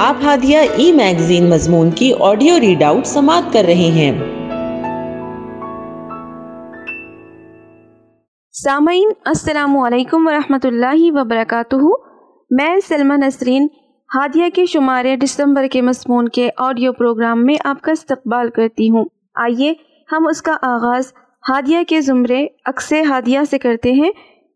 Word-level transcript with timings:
آپ 0.00 0.16
ہادیہ 0.24 0.58
ای 0.58 0.92
میگزین 0.92 1.48
مضمون 1.50 1.90
کی 1.90 2.12
آڈیو 2.20 2.60
ریڈ 2.60 2.82
آؤٹ 2.82 3.06
سماعت 3.06 3.52
کر 3.52 3.64
رہے 3.66 3.90
ہیں۔ 3.94 4.10
سامعین، 8.52 9.08
السلام 9.24 9.76
علیکم 9.78 10.26
ورحمۃ 10.26 10.64
اللہ 10.64 11.02
وبرکاتہ۔ 11.10 11.76
میں 12.50 12.76
سلمہ 12.88 13.14
نسرین، 13.16 13.66
ہادیہ 14.14 14.48
کے 14.54 14.66
شمارے 14.66 15.16
دسمبر 15.16 15.66
کے 15.72 15.82
مضمون 15.82 16.28
کے 16.28 16.50
آڈیو 16.58 16.92
پروگرام 16.92 17.44
میں 17.46 17.54
آپ 17.64 17.82
کا 17.82 17.92
استقبال 17.92 18.50
کرتی 18.50 18.90
ہوں۔ 18.90 19.04
آئیے، 19.34 19.72
ہم 20.12 20.26
اس 20.30 20.42
کا 20.42 20.56
آغاز 20.62 21.12
ہادیہ 21.50 21.78
کے 21.88 22.00
زمرے 22.00 22.46
اکس 22.64 22.92
ہادیہ 23.08 23.40
سے 23.50 23.58
کرتے 23.58 23.92
ہیں، 23.92 24.10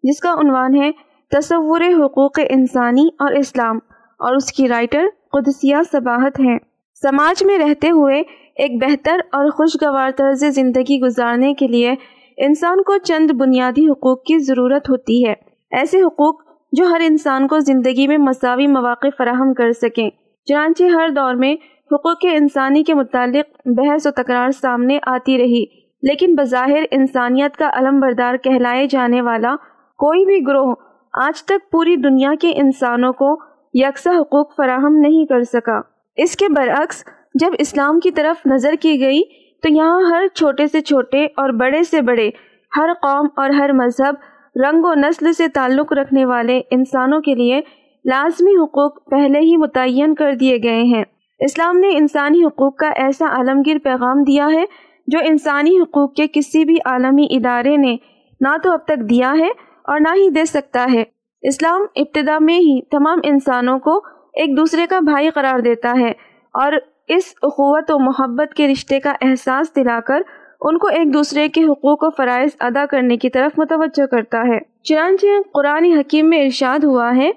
جس 0.04 0.20
کا 0.20 0.32
عنوان 0.32 0.82
ہے 0.82 0.90
تصور 1.30 1.80
حقوق 1.80 2.40
انسانی 2.48 3.06
اور 3.18 3.32
اسلام، 3.32 3.78
اور 4.20 4.34
اس 4.34 4.52
کی 4.52 4.68
رائٹر 4.68 5.06
قدسیہ 5.32 5.76
صباحت 5.92 6.40
ہیں۔ 6.40 6.58
سماج 7.02 7.44
میں 7.44 7.58
رہتے 7.58 7.90
ہوئے 7.90 8.20
ایک 8.56 8.82
بہتر 8.82 9.20
اور 9.32 9.50
خوشگوار 9.50 10.10
طرز 10.10 10.44
زندگی 10.44 11.00
گزارنے 11.00 11.54
کے 11.54 11.66
لیے 11.66 11.94
انسان 12.36 12.82
کو 12.82 12.96
چند 12.98 13.30
بنیادی 13.30 13.88
حقوق 13.88 14.22
کی 14.22 14.38
ضرورت 14.38 14.90
ہوتی 14.90 15.26
ہے۔ 15.26 15.34
ایسے 15.70 16.00
حقوق 16.02 16.42
جو 16.72 16.84
ہر 16.84 17.00
انسان 17.04 17.46
کو 17.46 17.58
زندگی 17.58 18.06
میں 18.08 18.18
مساوی 18.18 18.66
مواقع 18.66 19.06
فراہم 19.18 19.54
کر 19.54 19.72
سکیں۔ 19.72 20.10
چنانچہ 20.46 20.84
ہر 20.84 21.08
دور 21.08 21.34
میں 21.34 21.54
حقوق 21.94 22.26
انسانی 22.32 22.82
کے 22.82 22.94
متعلق 22.94 23.60
بحث 23.66 24.06
و 24.06 24.10
تکرار 24.10 24.50
سامنے 24.50 24.98
آتی 25.06 25.38
رہی، 25.38 25.64
لیکن 26.02 26.34
بظاہر 26.34 26.84
انسانیت 26.90 27.56
کا 27.56 27.70
علم 27.72 28.00
بردار 28.00 28.36
کہلائے 28.36 28.86
جانے 28.90 29.20
والا 29.20 29.54
کوئی 29.98 30.24
بھی 30.24 30.46
گروہ 30.46 30.74
آج 31.20 31.42
تک 31.42 31.70
پوری 31.72 31.96
دنیا 31.96 32.32
کے 32.40 32.52
انسانوں 32.54 33.12
کو 33.12 33.34
یکساں 33.80 34.14
حقوق 34.20 34.56
فراہم 34.56 34.96
نہیں 34.96 35.26
کر 35.26 35.42
سکا۔ 35.42 35.80
اس 36.16 36.36
کے 36.36 36.48
برعکس، 36.48 37.04
جب 37.34 37.50
اسلام 37.58 38.00
کی 38.00 38.10
طرف 38.10 38.46
نظر 38.46 38.74
کی 38.80 39.00
گئی، 39.00 39.22
تو 39.62 39.72
یہاں 39.72 40.00
ہر 40.10 40.26
چھوٹے 40.34 40.66
سے 40.66 40.80
چھوٹے 40.80 41.24
اور 41.24 41.50
بڑے 41.50 41.82
سے 41.82 42.00
بڑے، 42.02 42.30
ہر 42.76 42.92
قوم 43.02 43.26
اور 43.36 43.50
ہر 43.50 43.72
مذہب، 43.72 44.14
رنگ 44.56 44.84
و 44.84 44.94
نسل 44.94 45.32
سے 45.32 45.48
تعلق 45.48 45.92
رکھنے 45.92 46.24
والے 46.24 46.60
انسانوں 46.70 47.20
کے 47.20 47.34
لیے 47.34 47.60
لازمی 48.04 48.56
حقوق 48.56 49.10
پہلے 49.10 49.38
ہی 49.38 49.56
متعین 49.56 50.14
کر 50.14 50.34
دیے 50.34 50.58
گئے 50.62 50.82
ہیں۔ 50.82 51.04
اسلام 51.40 51.76
نے 51.78 51.88
انسانی 51.96 52.44
حقوق 52.44 52.76
کا 52.76 52.88
ایسا 52.88 53.26
عالمگیر 53.26 53.76
پیغام 53.78 54.22
دیا 54.22 54.48
ہے 54.52 54.64
جو 55.06 55.18
انسانی 55.24 55.78
حقوق 55.78 56.14
کے 56.14 56.26
کسی 56.32 56.64
بھی 56.64 56.76
عالمی 56.84 57.26
ادارے 57.30 57.76
نے 57.76 57.96
نہ 58.40 58.56
تو 58.62 58.72
اب 58.72 58.84
تک 58.84 59.10
دیا 59.10 59.32
ہے 59.38 59.48
اور 59.84 60.00
نہ 60.00 60.14
ہی 60.14 60.30
دے 60.30 60.44
سکتا 60.44 60.86
ہے۔ 60.92 61.04
اسلام 61.42 61.80
ابتدا 61.96 62.38
میں 62.40 62.58
ہی 62.58 62.80
تمام 62.82 63.18
انسانوں 63.22 63.78
کو 63.78 63.96
ایک 64.34 64.56
دوسرے 64.56 64.86
کا 64.86 65.00
بھائی 65.00 65.30
قرار 65.30 65.58
دیتا 65.58 65.92
ہے 66.00 66.10
اور 66.54 66.72
اس 67.08 67.22
اخوت 67.42 67.90
و 67.90 67.98
محبت 67.98 68.54
کے 68.54 68.68
رشتے 68.68 69.00
کا 69.00 69.12
احساس 69.22 69.76
دلا 69.76 70.00
کر 70.00 70.20
ان 70.60 70.78
کو 70.78 70.86
ایک 70.86 71.14
دوسرے 71.14 71.48
کے 71.48 71.64
حقوق 71.64 71.98
و 72.02 72.10
فرائض 72.10 72.50
ادا 72.60 72.86
کرنے 72.86 73.16
کی 73.16 73.30
طرف 73.30 73.58
متوجہ 73.58 74.06
کرتا 74.06 74.38
ہے۔ 74.38 74.58
چنانچہ 74.82 75.26
قرآن 75.54 75.84
حکیم 75.84 76.28
میں 76.28 76.44
ارشاد 76.44 76.84
ہوا 76.84 77.16
ہے 77.16 77.30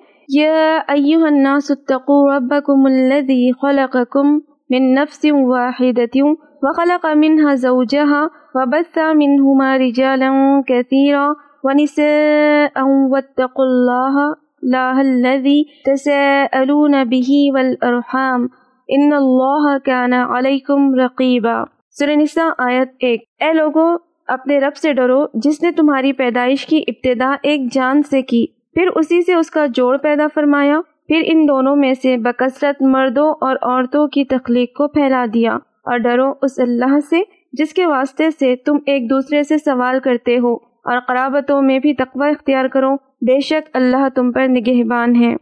ایوہ 0.88 1.28
الناس 1.28 1.72
اتقوا 1.72 2.38
ربکم 2.38 2.86
الذی 2.86 3.52
خلقکم 3.52 4.34
من 4.70 4.94
نفس 4.94 5.26
واحدت 5.32 6.18
وخلق 6.64 7.06
منها 7.06 7.56
زوجها 7.56 8.28
وبث 8.56 8.98
منهما 8.98 9.78
رجالا 9.78 10.32
كثيرا 10.68 11.26
ونساء 11.64 12.84
واتقوا 13.14 13.66
الله 13.66 14.26
الله 14.64 15.06
الذي 15.06 15.64
تساءلون 15.86 16.98
به 17.14 17.40
والأرحام 17.54 18.46
ان 18.88 19.14
اللہ 19.14 19.78
كان 19.86 20.14
علیکم 20.14 20.94
رقیبا 20.96 21.64
سورہ 22.00 22.16
نساء 22.16 22.50
آیت 22.58 22.90
ایک۔ 23.00 23.24
اے 23.40 23.54
لوگوں 23.54 23.98
اپنے 24.28 24.60
رب 24.60 24.76
سے 24.76 24.94
ڈرو، 24.94 25.26
جس 25.34 25.64
نے 25.64 25.72
تمہاری 25.72 26.14
پیدائش 26.14 26.66
کی 26.66 26.84
ابتدا 26.88 27.36
ایک 27.44 27.74
جان 27.74 28.04
سے 28.04 28.22
کی، 28.22 28.46
پھر 28.74 28.88
اسی 28.96 29.22
سے 29.22 29.34
اس 29.34 29.52
کا 29.52 29.66
جوڑ 29.66 29.98
پیدا 29.98 30.28
فرمایا، 30.36 30.80
پھر 31.08 31.22
ان 31.26 31.48
دونوں 31.48 31.76
میں 31.76 31.94
سے 31.94 32.18
بکثرت 32.18 32.82
مردوں 32.82 33.32
اور 33.42 33.56
عورتوں 33.62 34.08
کی 34.08 34.24
تخلیق 34.26 34.78
کو 34.78 34.88
پھیلا 34.88 35.26
دیا۔ 35.34 35.58
اور 35.84 35.98
ڈرو 35.98 36.34
اس 36.42 36.52
اللہ 36.58 37.00
سے 37.10 37.22
جس 37.54 37.74
کے 37.74 37.86
واسطے 37.86 38.32
سے 38.32 38.56
تم 38.56 38.78
ایک 38.86 39.10
دوسرے 39.10 39.44
سے 39.44 39.58
سوال 39.58 40.00
کرتے 40.00 40.40
ہو 40.40 40.54
اور 40.56 40.98
قرابتوں 41.08 41.62
میں 41.62 41.80
بھی 41.80 41.94
تقوی 41.94 42.30
اختیار 42.30 42.66
کرو۔ 42.66 42.96
بے 42.96 43.40
شک 43.40 43.70
اللہ 43.74 44.10
تم 44.16 44.32
پر 44.32 44.48
نگہبان 44.48 45.16
ہے۔ 45.16 45.34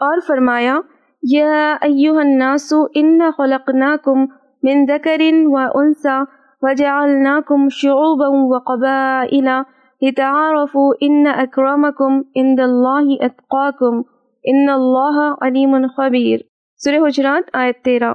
اور 0.00 0.18
فرمایا، 0.26 0.80
یا 1.22 1.76
ایوہ 1.80 2.20
الناس، 2.20 2.74
ان 2.94 3.20
خلقناکم 3.36 4.20
من 4.62 4.86
ذکر 4.86 5.20
و 5.44 5.56
انسا 5.78 6.20
وجعلناکم 6.62 7.68
شعوبا 7.68 8.26
و 8.28 8.58
قبائلا 8.58 9.62
لتعارفوا 10.02 10.94
ان 11.00 11.26
اکرامکم 11.26 12.20
عند 12.36 12.60
اللہ 12.60 13.24
اتقاکم، 13.24 13.96
ان 14.44 14.68
اللہ 14.68 15.34
علیم 15.40 15.86
خبیر۔ 15.96 16.38
سورہ 16.76 17.06
حجرات 17.06 17.50
آیت 17.52 17.84
تیرہ۔ 17.84 18.14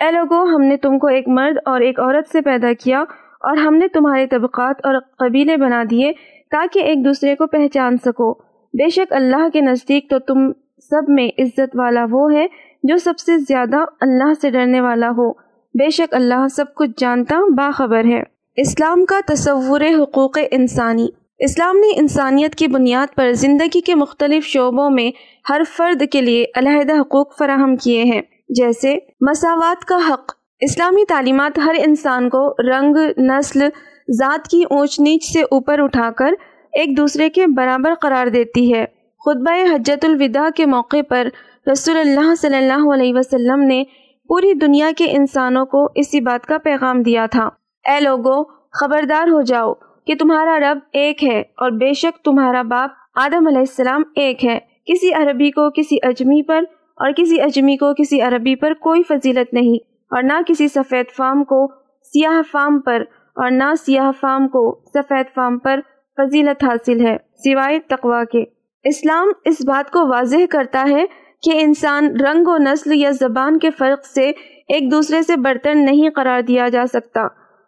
اے 0.00 0.10
لوگو، 0.10 0.42
ہم 0.42 0.62
نے 0.62 0.76
تم 0.76 0.98
کو 0.98 1.06
ایک 1.06 1.28
مرد 1.28 1.56
اور 1.64 1.80
ایک 1.80 2.00
عورت 2.00 2.28
سے 2.32 2.40
پیدا 2.40 2.68
کیا 2.84 3.00
اور 3.40 3.56
ہم 3.56 3.74
نے 3.74 3.88
تمہارے 3.88 4.26
طبقات 4.26 4.76
اور 4.84 4.94
قبیلے 5.18 5.56
بنا 5.56 5.82
دیے 5.90 6.12
تاکہ 6.50 6.78
ایک 6.78 7.04
دوسرے 7.04 7.34
کو 7.34 7.46
پہچان 7.46 7.96
سکو۔ 7.96 8.32
بے 8.74 8.88
شک 8.88 9.12
اللہ 9.12 9.48
کے 9.52 9.60
نزدیک 9.60 10.10
تو 10.10 10.18
تم 10.18 10.52
سب 10.78 11.08
میں 11.08 11.28
عزت 11.38 11.76
والا 11.76 12.06
وہ 12.10 12.32
ہے 12.32 12.46
جو 12.82 12.96
سب 12.96 13.18
سے 13.18 13.38
زیادہ 13.38 13.76
اللہ 14.00 14.32
سے 14.40 14.50
ڈرنے 14.50 14.80
والا 14.80 15.10
ہو۔ 15.10 15.32
بے 15.74 15.90
شک 15.90 16.14
اللہ 16.14 16.48
سب 16.56 16.74
کچھ 16.74 16.90
جانتا 16.96 17.36
باخبر 17.56 18.04
ہے۔ 18.04 18.22
اسلام 18.56 19.04
کا 19.04 19.20
تصور 19.26 19.80
حقوق 19.80 20.38
انسانی۔ 20.50 21.08
اسلام 21.38 21.76
نے 21.76 22.00
انسانیت 22.00 22.54
کی 22.54 22.68
بنیاد 22.68 23.14
پر 23.14 23.32
زندگی 23.32 23.80
کے 23.80 23.94
مختلف 23.94 24.44
شعبوں 24.44 24.90
میں 24.90 25.10
ہر 25.48 25.60
فرد 25.76 26.02
کے 26.12 26.20
لیے 26.20 26.44
علیحدہ 26.54 27.00
حقوق 27.00 27.38
فراہم 27.38 27.76
کیے 27.76 28.02
ہیں۔ 28.02 28.22
جیسے 28.48 28.98
مساوات 29.20 29.84
کا 29.84 29.98
حق۔ 30.08 30.32
اسلامی 30.60 31.04
تعلیمات 31.04 31.58
ہر 31.58 31.74
انسان 31.86 32.28
کو 32.28 32.54
رنگ، 32.58 32.96
نسل، 33.18 33.68
ذات 34.12 34.48
کی 34.48 34.62
اونچ 34.70 35.00
نیچ 35.00 35.32
سے 35.32 35.42
اوپر 35.42 35.78
اٹھا 35.78 36.10
کر 36.10 36.34
ایک 36.72 36.96
دوسرے 36.96 37.30
کے 37.30 37.46
برابر 37.46 37.94
قرار 37.94 38.26
دیتی 38.26 38.74
ہے۔ 38.74 38.84
خطبہ 39.24 39.74
حجت 39.74 40.04
الوداع 40.04 40.48
کے 40.56 40.66
موقع 40.66 40.96
پر 41.08 41.28
رسول 41.72 41.98
اللہ 41.98 42.34
صلی 42.34 42.56
اللہ 42.56 42.94
علیہ 42.94 43.14
وسلم 43.14 43.60
نے 43.60 43.84
پوری 44.28 44.52
دنیا 44.54 44.90
کے 44.96 45.04
انسانوں 45.04 45.66
کو 45.66 45.86
اسی 45.94 46.20
بات 46.20 46.46
کا 46.46 46.58
پیغام 46.58 47.02
دیا 47.02 47.26
تھا۔ 47.26 47.46
اے 47.88 48.00
لوگو، 48.00 48.44
خبردار 48.72 49.28
ہو 49.28 49.40
جاؤ 49.40 49.74
کہ 50.06 50.14
تمہارا 50.14 50.58
رب 50.58 50.78
ایک 50.92 51.24
ہے 51.24 51.40
اور 51.40 51.70
بے 51.70 51.92
شک 51.92 52.24
تمہارا 52.24 52.62
باپ 52.62 52.90
آدم 53.14 53.46
علیہ 53.46 53.58
السلام 53.58 54.02
ایک 54.16 54.44
ہے۔ 54.44 54.58
کسی 54.86 55.12
عربی 55.12 55.50
کو 55.50 55.70
کسی 55.70 55.96
اجمی 56.02 56.42
پر 56.42 56.64
اور 57.00 57.10
کسی 57.16 57.40
اجمی 57.40 57.76
کو 57.76 57.92
کسی 57.94 58.20
عربی 58.20 58.54
پر 58.54 58.74
کوئی 58.74 59.02
فضیلت 59.02 59.54
نہیں 59.54 59.76
اور 60.10 60.22
نہ 60.22 60.32
کسی 60.46 60.68
سفید 60.68 61.10
فام 61.16 61.44
کو 61.44 61.66
سیاہ 62.04 62.40
فام 62.52 62.80
پر 62.80 63.02
اور 63.36 63.50
نہ 63.50 63.74
سیاہ 63.86 64.10
فام 64.20 64.48
کو 64.48 64.80
سفید 64.94 65.34
فام 65.34 65.58
پر 65.58 65.80
فضیلت 66.16 66.64
حاصل 66.64 67.06
ہے، 67.06 67.16
سوائے 67.36 67.78
تقوا 67.78 68.24
کے۔ 68.24 68.44
اسلام 68.84 69.28
اس 69.44 69.56
بات 69.66 69.90
کو 69.90 70.06
واضح 70.06 70.46
کرتا 70.50 70.84
ہے 70.90 71.04
کہ 71.42 71.50
انسان 71.54 72.20
رنگ 72.20 72.46
و 72.46 72.56
نسل 72.58 72.92
یا 72.94 73.10
زبان 73.10 73.58
کے 73.58 73.70
فرق 73.70 74.06
سے 74.06 74.30
ایک 74.68 74.90
دوسرے 74.90 75.22
سے 75.22 75.36
برتن 75.36 75.84
نہیں 75.84 76.10
قرار 76.10 76.40
دیا 76.40 76.68
جا 76.68 76.84
سکتا، 76.92 77.26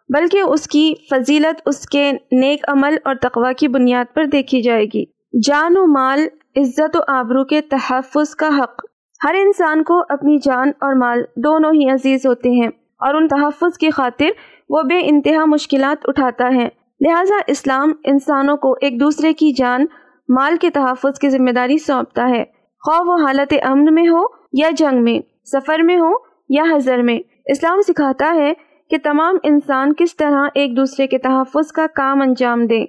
بلکہ 0.09 0.41
اس 0.41 0.67
کی 0.67 0.93
فضیلت 1.09 1.61
اس 1.65 1.89
کے 1.89 2.11
نیک 2.31 2.65
عمل 2.67 2.97
اور 3.03 3.15
تقوی 3.15 3.53
کی 3.53 3.67
بنیاد 3.67 4.13
پر 4.13 4.25
دیکھی 4.25 4.61
جائے 4.61 4.85
گی۔ 4.85 5.03
جان 5.43 5.77
و 5.77 5.85
مال، 5.85 6.27
عزت 6.55 6.95
و 6.95 6.99
آبرو 7.07 7.45
کے 7.45 7.61
تحفظ 7.61 8.35
کا 8.35 8.47
حق۔ 8.47 8.90
ہر 9.23 9.35
انسان 9.35 9.83
کو 9.83 10.01
اپنی 10.09 10.37
جان 10.37 10.67
اور 10.67 10.93
مال 10.93 11.23
دونوں 11.35 11.71
ہی 11.71 11.89
عزیز 11.89 12.25
ہوتے 12.25 12.49
ہیں 12.49 12.67
اور 12.99 13.13
ان 13.13 13.27
تحفظ 13.27 13.77
کی 13.77 13.89
خاطر 13.89 14.25
وہ 14.69 14.81
بے 14.81 14.99
انتہا 15.03 15.45
مشکلات 15.45 15.97
اٹھاتا 16.03 16.55
ہے۔ 16.55 16.69
لہٰذا 17.01 17.35
اسلام 17.47 17.91
انسانوں 18.03 18.57
کو 18.57 18.75
ایک 18.81 18.99
دوسرے 18.99 19.33
کی 19.33 19.51
جان، 19.51 19.85
مال 20.29 20.57
کے 20.61 20.69
تحفظ 20.69 21.19
کی 21.19 21.29
ذمہ 21.29 21.51
داری 21.51 21.77
سونپتا 21.77 22.29
ہے۔ 22.29 22.43
خواہ 22.85 23.01
وہ 23.01 23.13
حالت 23.13 23.53
امن 23.63 23.93
میں 23.93 24.07
ہو 24.07 24.23
یا 24.53 24.69
جنگ 24.77 25.03
میں، 25.03 25.19
سفر 25.45 25.79
میں 25.79 25.97
ہو 25.97 26.11
یا 26.49 26.63
حضر 26.75 26.97
میں، 26.97 27.19
اسلام 27.45 27.81
سکھاتا 27.81 28.33
ہے 28.35 28.53
کہ 28.89 28.97
تمام 29.03 29.37
انسان 29.43 29.93
کس 29.93 30.15
طرح 30.15 30.47
ایک 30.53 30.77
دوسرے 30.77 31.07
کے 31.07 31.17
تحفظ 31.17 31.71
کا 31.71 31.85
کام 31.95 32.21
انجام 32.21 32.65
دیں 32.65 32.85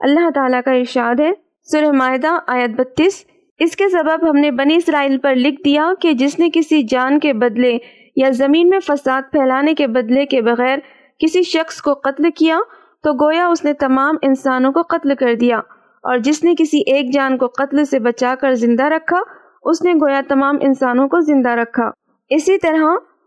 اللہ 0.00 0.30
تعالیٰ 0.34 0.60
کا 0.64 0.70
ارشاد 0.70 1.20
ہے، 1.20 1.32
سورہ 1.62 1.92
معدہ 1.92 2.38
آیت 2.46 2.70
بتیس۔ 2.70 3.24
اس 3.58 3.76
کے 3.76 3.88
سبب 3.88 4.30
ہم 4.30 4.36
نے 4.36 4.50
بنی 4.50 4.76
اسرائیل 4.76 5.18
پر 5.18 5.34
لکھ 5.34 5.60
دیا 5.64 5.92
کہ 6.00 6.12
جس 6.12 6.38
نے 6.38 6.48
کسی 6.52 6.82
جان 6.82 7.18
کے 7.18 7.32
بدلے 7.32 7.78
یا 8.16 8.28
زمین 8.30 8.68
میں 8.68 8.78
فساد 8.86 9.22
پھیلانے 9.30 9.74
کے 9.74 9.86
بدلے 9.86 10.26
کے 10.26 10.42
بغیر 10.42 10.78
کسی 11.18 11.42
شخص 11.42 11.80
کو 11.80 11.94
قتل 11.94 12.30
کیا 12.30 12.58
تو 13.04 13.12
گویا 13.12 13.46
اس 13.46 13.64
نے 13.64 13.72
تمام 13.72 14.16
انسانوں 14.22 14.72
کو 14.72 14.82
قتل 14.82 15.14
کر 15.14 15.34
دیا 15.34 15.58
اور 16.04 16.18
جس 16.18 16.44
نے 16.44 16.54
کسی 16.58 16.78
ایک 16.86 17.12
جان 17.12 17.36
کو 17.38 17.46
قتل 17.46 17.84
سے 17.84 17.98
بچا 17.98 18.34
کر 18.40 18.54
زندہ 18.54 18.84
رکھا، 18.84 19.20
اس 19.62 19.82
نے 19.82 19.92
گویا 19.92 20.20
تمام 20.28 20.56
انسانوں 20.60 21.08
کو 21.08 21.20
زندہ 21.20 21.50
رکھا۔ 21.50 21.90
اسی 22.30 22.58
طرح 22.58 22.84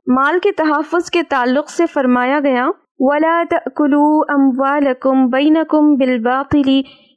مال 0.07 0.39
کے 0.43 0.51
تحفظ 0.51 1.09
کے 1.09 1.23
تعلق 1.23 1.69
سے 1.69 1.85
فرمایا 1.93 2.39
گیا، 2.39 2.67
ولا 2.99 3.43
تأكلوا 3.49 4.23
أموالكم 4.29 5.27
بينكم 5.27 5.95
بالباطل 5.95 6.69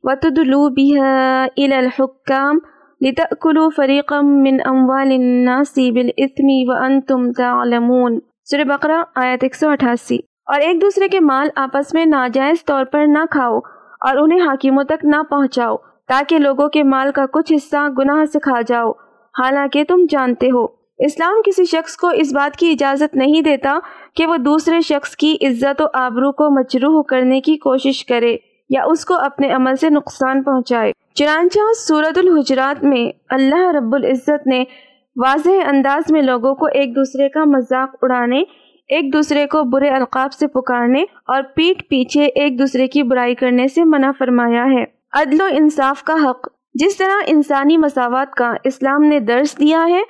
وتدلوا 0.04 0.68
بها 0.68 1.46
إلى 1.58 1.78
الحكام 1.78 2.58
لتأكلوا 3.00 3.69
فريقا 3.76 4.20
من 4.20 4.56
أموال 4.69 5.12
الناس 5.12 5.79
بالإثم 5.94 6.49
وأنتم 6.69 7.32
تعلمون۔ 7.32 8.19
سورہ 8.44 8.64
بقرہ، 8.64 9.02
آیت 9.14 9.44
188 9.44 10.19
اور 10.47 10.61
ایک 10.61 10.82
دوسرے 10.82 11.08
کے 11.08 11.20
مال 11.20 11.49
آپس 11.56 11.94
میں 11.94 12.06
ناجائز 12.06 12.64
طور 12.64 12.85
پر 12.85 13.06
نہ 13.06 13.25
کھاؤ 13.31 13.58
اور 14.00 14.17
انہیں 14.17 14.41
حاکموں 14.41 14.85
تک 14.85 15.05
نہ 15.05 15.23
پہنچاؤ 15.31 15.76
تاکہ 16.08 16.38
لوگوں 16.38 16.69
کے 16.69 16.82
مال 16.82 17.12
کا 17.12 17.26
کچھ 17.26 17.52
حصہ 17.56 17.88
گناہ 17.99 18.25
سے 18.25 18.38
کھا 18.38 18.61
جاؤ۔ 18.67 18.91
حالانکہ 19.38 19.85
تم 19.85 20.05
جانتے 20.08 20.47
ہو، 20.47 20.64
اسلام 20.99 21.43
کسی 21.47 21.64
شخص 21.64 21.97
کو 21.97 22.08
اس 22.14 22.32
بات 22.32 22.56
کی 22.56 22.70
اجازت 22.70 23.17
نہیں 23.17 23.43
دیتا 23.43 23.79
کہ 24.17 24.26
وہ 24.26 24.37
دوسرے 24.37 24.81
شخص 24.81 25.17
کی 25.17 25.37
عزت 25.43 25.82
و 25.82 25.85
آبرو 25.94 26.32
کو 26.32 26.50
مجروح 26.50 27.02
کرنے 27.02 27.41
کی 27.41 27.56
کوشش 27.56 28.05
کرے۔ 28.05 28.37
یا 28.70 28.82
اس 28.87 29.05
کو 29.05 29.14
اپنے 29.14 29.52
عمل 29.52 29.76
سے 29.76 29.90
نقصان 29.90 30.43
پہنچائے۔ 30.43 30.93
چنانچہ 31.14 31.58
صورت 31.88 32.19
الحجرات 32.19 32.84
میں 32.84 33.19
اللہ 33.28 33.70
رب 33.78 33.94
العزت 33.94 34.46
نے 34.46 34.64
واضح 35.17 35.69
انداز 35.69 36.11
میں 36.11 36.22
لوگوں 36.22 36.55
کو 36.55 36.67
ایک 36.67 36.96
دوسرے 36.96 37.28
کا 37.28 37.44
مذاق 37.44 37.96
اڑانے، 38.02 38.40
ایک 38.88 39.12
دوسرے 39.12 39.46
کو 39.46 39.62
برے 39.62 39.88
القاب 39.88 40.32
سے 40.32 40.46
پکارنے 40.46 41.05
اور 41.26 41.43
پیٹ 41.55 41.88
پیچھے 41.88 42.25
ایک 42.25 42.58
دوسرے 42.58 42.87
کی 42.87 43.02
برائی 43.02 43.34
کرنے 43.34 43.69
سے 43.69 43.84
منع 43.84 44.11
فرمایا 44.19 44.64
ہے۔ 44.64 44.84
عدل 45.12 45.40
و 45.40 45.44
انصاف 45.50 46.02
کا 46.02 46.14
حق۔ 46.14 46.49
جس 46.75 46.96
طرح 46.96 47.23
انسانی 47.26 47.76
مساوات 47.76 48.34
کا 48.34 48.55
اسلام 48.64 49.02
نے 49.02 49.20
درس 49.20 49.58
دیا 49.58 49.87
ہے، 49.90 50.00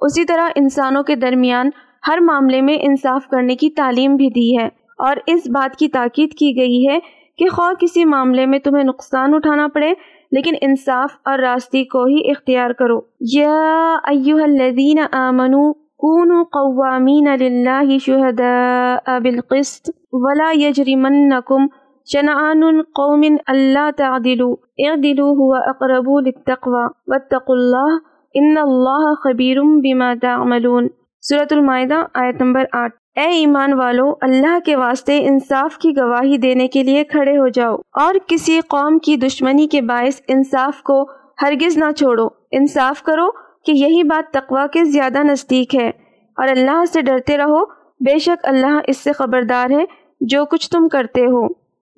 اسی 0.00 0.24
طرح 0.24 0.48
انسانوں 0.54 1.02
کے 1.02 1.14
درمیان 1.16 1.70
ہر 2.08 2.18
معاملے 2.18 2.60
میں 2.60 2.76
انصاف 2.80 3.26
کرنے 3.28 3.56
کی 3.56 3.70
تعلیم 3.70 4.16
بھی 4.16 4.30
دی 4.30 4.58
ہے 4.58 4.68
اور 4.98 5.16
اس 5.26 5.40
بات 5.46 5.76
کی 5.76 5.88
تاکید 5.88 6.30
کی 6.32 6.56
گئی 6.56 6.88
ہے 6.88 6.98
کہ 7.40 7.48
خواہ 7.48 7.80
کسی 7.80 8.04
معاملے 8.04 8.46
میں 8.46 8.58
تمہیں 8.58 8.84
نقصان 8.84 9.34
اٹھانا 9.34 9.68
پڑے، 9.74 9.92
لیکن 10.32 10.54
انصاف 10.60 11.10
اور 11.24 11.38
راستی 11.38 11.84
کو 11.84 12.04
ہی 12.04 12.30
اختیار 12.30 12.70
کرو۔ 12.70 13.00
یا 13.20 13.96
ایوہ 14.04 14.40
الذین 14.40 15.14
آمنوا 15.14 15.72
کونوا 15.72 16.42
قوامین 16.42 17.28
للہ 17.40 17.98
شہداء 17.98 19.18
بالقسط 19.18 19.90
ولا 20.12 20.50
یجرمنکم 20.54 21.66
شنعان 22.12 22.82
قوم 22.82 23.20
اللہ 23.46 23.90
تعدلوا، 23.96 24.54
اعدلوا 24.88 25.32
هو 25.32 25.54
اقرب 25.54 26.26
للتقوى 26.26 26.86
واتقوا 27.06 27.56
اللہ 27.56 27.98
ان 28.34 28.56
اللہ 28.56 29.14
خبیر 29.14 29.56
بما 29.60 30.14
تعملون۔ 30.22 30.88
سورة 31.20 31.46
المائدہ، 31.50 31.94
آیت 32.14 32.42
نمبر 32.42 32.64
آٹھ۔ 32.72 32.99
اے 33.16 33.28
ایمان 33.28 33.72
والو، 33.72 34.12
اللہ 34.20 34.58
کے 34.64 34.76
واسطے 34.76 35.18
انصاف 35.18 35.78
کی 35.78 35.90
گواہی 35.96 36.36
دینے 36.36 36.68
کے 36.68 36.82
لیے 36.82 37.04
کھڑے 37.04 37.38
ہو 37.38 37.48
جاؤ 37.48 37.76
اور 37.92 38.14
کسی 38.26 38.60
قوم 38.60 38.98
کی 38.98 39.16
دشمنی 39.16 39.66
کے 39.66 39.80
باعث 39.82 40.20
انصاف 40.28 40.82
کو 40.82 41.02
ہرگز 41.42 41.78
نہ 41.78 41.90
چھوڑو۔ 41.92 42.26
انصاف 42.50 43.02
کرو 43.02 43.30
کہ 43.66 43.72
یہی 43.72 44.02
بات 44.02 44.32
تقوا 44.32 44.66
کے 44.66 44.84
زیادہ 44.84 45.18
نزدیک 45.22 45.74
ہے 45.74 45.88
اور 46.36 46.48
اللہ 46.48 46.84
سے 46.92 47.02
ڈرتے 47.02 47.38
رہو۔ 47.38 47.64
بے 48.00 48.18
شک 48.18 48.46
اللہ 48.46 48.78
اس 48.86 48.96
سے 48.96 49.12
خبردار 49.12 49.70
ہے 49.70 49.84
جو 50.20 50.44
کچھ 50.44 50.70
تم 50.70 50.88
کرتے 50.88 51.20
ہو۔ 51.20 51.48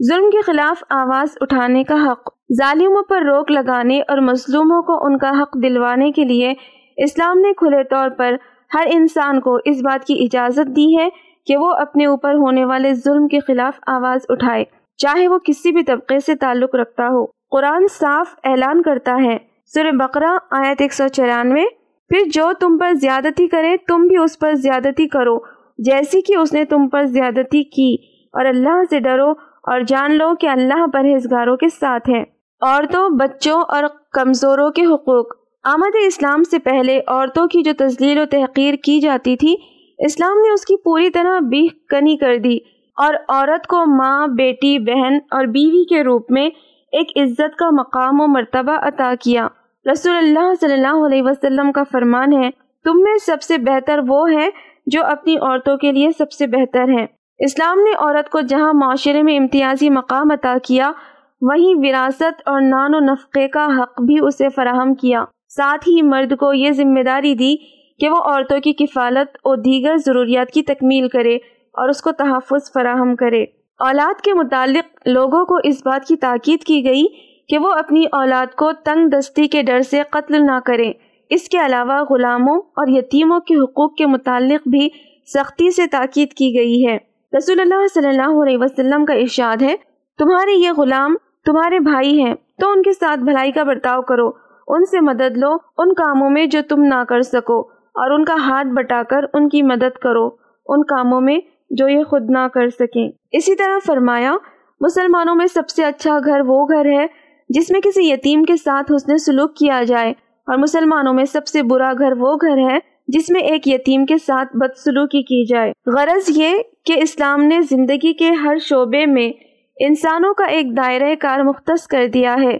ظلم 0.08 0.30
کے 0.30 0.42
خلاف 0.42 0.84
آواز 0.90 1.28
اٹھانے 1.40 1.84
کا 1.84 1.94
حق، 1.94 2.28
ظالموں 2.58 3.02
پر 3.02 3.22
روک 3.22 3.50
لگانے 3.50 4.00
اور 4.00 4.18
مظلوموں 4.18 4.82
کو 4.82 5.06
ان 5.06 5.18
کا 5.18 5.30
حق 5.42 5.62
دلوانے 5.62 6.10
کے 6.10 6.24
لیے 6.24 6.54
اسلام 6.96 7.38
نے 7.38 7.52
کھلے 7.52 7.84
طور 7.84 8.08
پر 8.08 8.36
ہر 8.74 8.86
انسان 8.92 9.40
کو 9.40 9.58
اس 9.64 9.82
بات 9.82 10.04
کی 10.04 10.14
اجازت 10.14 10.76
دی 10.76 10.98
ہے 10.98 11.08
کہ 11.46 11.56
وہ 11.56 11.70
اپنے 11.70 12.06
اوپر 12.06 12.34
ہونے 12.34 12.64
والے 12.64 12.94
ظلم 12.94 13.28
کے 13.28 13.40
خلاف 13.40 13.80
آواز 13.86 14.20
اٹھائے، 14.28 14.64
چاہے 14.96 15.28
وہ 15.28 15.38
کسی 15.38 15.72
بھی 15.72 15.82
طبقے 15.82 16.18
سے 16.18 16.34
تعلق 16.34 16.74
رکھتا 16.74 17.06
ہو۔ 17.06 17.26
قرآن 17.26 17.86
صاف 17.90 18.26
اعلان 18.44 18.82
کرتا 18.82 19.16
ہے۔ 19.24 19.38
سر 19.66 19.90
بقرہ، 19.92 20.38
آیت 20.50 20.82
ایک 20.82 20.92
سو 20.92 21.08
چورانوے۔ 21.08 21.64
پھر 22.08 22.20
جو 22.32 22.52
تم 22.60 22.78
پر 22.78 22.92
زیادتی 22.94 23.48
کرے، 23.48 23.76
تم 23.76 24.06
بھی 24.06 24.16
اس 24.16 24.38
پر 24.38 24.54
زیادتی 24.54 25.08
کرو۔ 25.08 25.38
جیسی 25.78 26.20
کہ 26.20 26.36
اس 26.36 26.52
نے 26.52 26.64
تم 26.64 26.88
پر 26.88 27.04
زیادتی 27.04 27.64
کی۔ 27.64 28.12
اور 28.32 28.44
اللہ 28.44 28.82
سے 28.90 29.00
ڈرو 29.00 29.30
اور 29.62 29.80
جان 29.80 30.18
لو 30.18 30.34
کہ 30.34 30.46
اللہ 30.46 30.86
پرہیزگاروں 30.92 31.56
کے 31.56 31.68
ساتھ 31.68 32.10
ہے 32.10 32.22
عورتوں، 32.60 33.08
بچوں 33.10 33.62
اور 33.68 33.84
کمزوروں 34.12 34.70
کے 34.70 34.84
حقوق۔ 34.84 35.41
آمد 35.64 35.96
اسلام 36.06 36.42
سے 36.42 36.58
پہلے 36.58 37.00
عورتوں 37.06 37.46
کی 37.46 37.62
جو 37.62 37.72
تزلیل 37.78 38.18
و 38.18 38.24
تحقیر 38.30 38.74
کی 38.74 39.00
جاتی 39.00 39.36
تھی، 39.36 39.54
اسلام 39.98 40.38
نے 40.38 40.52
اس 40.52 40.64
کی 40.64 40.76
پوری 40.76 41.10
طرح 41.10 41.38
بیخ 41.38 41.72
کنی 41.88 42.16
کر 42.16 42.36
دی 42.36 42.56
اور 42.96 43.14
عورت 43.28 43.66
کو 43.66 43.84
ماں، 43.86 44.26
بیٹی، 44.26 44.78
بہن 44.78 45.18
اور 45.30 45.44
بیوی 45.44 45.84
کے 45.84 46.02
روپ 46.04 46.30
میں 46.30 46.46
ایک 46.92 47.16
عزت 47.16 47.56
کا 47.56 47.70
مقام 47.70 48.20
و 48.20 48.26
مرتبہ 48.26 48.72
عطا 48.82 49.12
کیا۔ 49.20 49.46
رسول 49.92 50.16
اللہ 50.16 50.52
صلی 50.60 50.72
اللہ 50.72 51.06
علیہ 51.06 51.22
وسلم 51.22 51.72
کا 51.72 51.82
فرمان 51.92 52.32
ہے، 52.32 52.50
تم 52.84 53.00
میں 53.00 53.16
سب 53.26 53.42
سے 53.42 53.58
بہتر 53.58 54.00
وہ 54.08 54.30
ہے 54.32 54.48
جو 54.86 55.04
اپنی 55.04 55.36
عورتوں 55.36 55.76
کے 55.76 55.92
لیے 55.92 56.08
سب 56.18 56.32
سے 56.32 56.46
بہتر 56.46 56.88
ہے 56.88 57.06
اسلام 57.38 57.78
نے 57.78 57.92
عورت 57.98 58.30
کو 58.30 58.40
جہاں 58.40 58.72
معاشرے 58.74 59.22
میں 59.22 59.36
امتیازی 59.38 59.90
مقام 59.90 60.30
عطا 60.30 60.56
کیا، 60.62 60.92
وہیں 61.40 61.74
وراثت 61.76 62.42
اور 62.46 62.60
نان 62.60 62.94
و 62.94 62.98
نفقے 62.98 63.48
کا 63.48 63.66
حق 63.78 64.02
بھی 64.02 64.18
اسے 64.22 64.48
فراہم 64.48 64.94
کیا۔ 64.94 65.24
ساتھ 65.56 65.88
ہی 65.88 66.02
مرد 66.02 66.36
کو 66.36 66.52
یہ 66.52 66.70
ذمہ 66.70 67.02
داری 67.02 67.34
دی 67.34 67.56
کہ 68.00 68.08
وہ 68.08 68.16
عورتوں 68.16 68.60
کی 68.60 68.72
کفالت 68.72 69.36
اور 69.36 69.56
دیگر 69.56 69.96
ضروریات 69.96 70.50
کی 70.50 70.62
تکمیل 70.62 71.08
کرے 71.08 71.34
اور 71.74 71.88
اس 71.88 72.02
کو 72.02 72.12
تحفظ 72.12 72.72
فراہم 72.72 73.16
کرے۔ 73.16 73.42
اولاد 73.80 74.20
کے 74.20 74.34
متعلق 74.34 75.08
لوگوں 75.08 75.44
کو 75.44 75.58
اس 75.64 75.82
بات 75.84 76.08
کی 76.08 76.16
تاکید 76.16 76.64
کی 76.64 76.84
گئی 76.84 77.06
کہ 77.48 77.58
وہ 77.58 77.70
اپنی 77.70 78.04
اولاد 78.12 78.54
کو 78.54 78.72
تنگ 78.84 79.08
دستی 79.08 79.48
کے 79.48 79.62
ڈر 79.62 79.80
سے 79.80 80.02
قتل 80.10 80.46
نہ 80.46 80.58
کریں 80.64 80.92
اس 81.30 81.48
کے 81.48 81.58
علاوہ 81.58 82.02
غلاموں 82.10 82.58
اور 82.58 82.88
یتیموں 82.88 83.40
کے 83.40 83.54
حقوق 83.54 83.94
کے 83.94 84.06
متعلق 84.06 84.68
بھی 84.68 84.88
سختی 85.34 85.70
سے 85.70 85.86
تاکید 85.86 86.32
کی 86.32 86.54
گئی 86.58 86.86
ہے۔ 86.86 86.96
رسول 87.36 87.60
اللہ 87.60 87.86
صلی 87.94 88.08
اللہ 88.08 88.42
علیہ 88.42 88.58
وسلم 88.58 89.04
کا 89.04 89.14
ارشاد 89.14 89.62
ہے، 89.62 89.74
تمہارے 90.18 90.52
یہ 90.52 90.70
غلام 90.76 91.16
تمہارے 91.44 91.80
بھائی 91.80 92.22
ہیں، 92.22 92.34
تو 92.60 92.70
ان 92.70 92.82
کے 92.82 92.92
ساتھ 92.92 93.20
بھلائی 93.20 93.52
کا 93.52 93.62
برتاؤ 93.62 94.02
کرو۔ 94.02 94.30
ان 94.68 94.84
سے 94.84 95.00
مدد 95.00 95.36
لو 95.36 95.52
ان 95.78 95.92
کاموں 95.94 96.30
میں 96.30 96.46
جو 96.46 96.60
تم 96.68 96.82
نہ 96.84 97.02
کر 97.08 97.22
سکو، 97.22 97.60
اور 97.94 98.10
ان 98.10 98.24
کا 98.24 98.34
ہاتھ 98.40 98.68
بٹا 98.74 99.02
کر 99.10 99.24
ان 99.34 99.48
کی 99.48 99.62
مدد 99.62 99.98
کرو، 100.02 100.26
ان 100.66 100.84
کاموں 100.86 101.20
میں 101.20 101.38
جو 101.70 101.88
یہ 101.88 102.04
خود 102.04 102.30
نہ 102.30 102.46
کر 102.54 102.68
سکیں۔ 102.70 103.08
اسی 103.32 103.54
طرح 103.56 103.78
فرمایا، 103.86 104.36
مسلمانوں 104.80 105.34
میں 105.34 105.46
سب 105.46 105.68
سے 105.68 105.84
اچھا 105.84 106.18
گھر 106.18 106.40
وہ 106.46 106.64
گھر 106.66 106.86
ہے 106.88 107.06
جس 107.50 107.70
میں 107.70 107.80
کسی 107.80 108.08
یتیم 108.10 108.44
کے 108.44 108.56
ساتھ 108.56 108.92
حسن 108.92 109.16
سلوک 109.18 109.56
کیا 109.56 109.82
جائے، 109.86 110.10
اور 110.10 110.58
مسلمانوں 110.58 111.12
میں 111.14 111.24
سب 111.24 111.46
سے 111.46 111.62
برا 111.62 111.92
گھر 111.98 112.12
وہ 112.18 112.34
گھر 112.36 112.58
ہے 112.60 112.78
جس 113.08 113.30
میں 113.30 113.40
ایک 113.42 113.68
یتیم 113.68 114.04
کے 114.06 114.16
ساتھ 114.18 114.56
بدسلوکی 114.56 115.22
کی 115.22 115.44
جائے۔ 115.46 115.72
غرض 115.86 116.30
یہ 116.36 116.58
کہ 116.86 116.98
اسلام 117.02 117.42
نے 117.44 117.60
زندگی 117.70 118.12
کے 118.12 118.30
ہر 118.42 118.58
شعبے 118.60 119.04
میں 119.06 119.30
انسانوں 119.76 120.32
کا 120.34 120.44
ایک 120.46 120.76
دائرہ 120.76 121.14
کار 121.20 121.40
مختص 121.44 121.86
کر 121.86 122.06
دیا 122.14 122.34
ہے۔ 122.42 122.56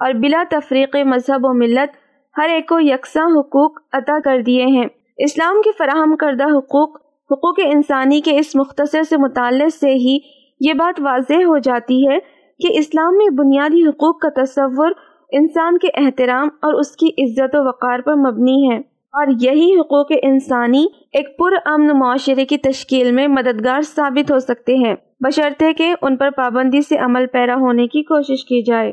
اور 0.00 0.12
بلا 0.12 0.42
تفریق 0.50 0.96
مذہب 0.96 1.40
و 1.42 1.52
ملت 1.52 1.96
ہر 2.38 2.48
ایک 2.48 2.68
کو 2.68 2.80
یکساں 2.80 3.26
حقوق 3.26 3.80
عطا 3.92 4.18
کر 4.24 4.42
دیے 4.42 4.66
ہیں۔ 4.66 4.86
اسلام 5.16 5.62
کے 5.64 5.70
فراہم 5.78 6.16
کردہ 6.16 6.44
حقوق 6.44 6.96
حقوق 7.30 7.60
انسانی 7.64 8.20
کے 8.20 8.38
اس 8.38 8.56
مختصر 8.56 9.02
سے 9.02 9.16
متعلق 9.16 9.74
سے 9.74 9.90
ہی 9.90 10.18
یہ 10.60 10.72
بات 10.72 11.00
واضح 11.00 11.34
ہو 11.34 11.58
جاتی 11.58 12.08
ہے 12.08 12.18
کہ 12.58 12.78
اسلام 12.78 13.16
میں 13.16 13.26
بنیادی 13.30 13.86
حقوق 13.86 14.18
کا 14.18 14.44
تصور 14.44 14.90
انسان 15.32 15.78
کے 15.78 15.88
احترام 15.94 16.48
اور 16.62 16.74
اس 16.74 16.96
کی 16.96 17.08
عزت 17.24 17.56
و 17.56 17.68
وقار 17.68 17.98
پر 17.98 18.14
مبنی 18.14 18.70
ہے۔ 18.70 18.98
اور 19.12 19.26
یہی 19.40 19.76
حقوق 19.80 20.06
انسانی 20.22 20.86
ایک 21.12 21.38
پر 21.38 21.52
امن 21.64 21.86
معاشرے 21.86 22.44
کی 22.44 22.56
تشکیل 22.56 23.12
میں 23.12 23.28
مددگار 23.28 23.80
ثابت 23.80 24.32
ہو 24.32 24.38
سکتے 24.38 24.74
ہیں، 24.74 24.94
بشرطے 25.20 25.72
کہ 25.72 25.94
ان 26.02 26.16
پر 26.16 26.30
پابندی 26.30 26.80
سے 26.80 26.98
عمل 26.98 27.26
پیرا 27.26 27.54
ہونے 27.54 27.86
کی 27.86 28.02
کوشش 28.02 28.44
کی 28.44 28.62
جائے۔ 28.62 28.92